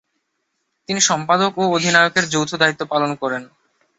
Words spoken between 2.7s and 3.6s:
পালন করেন।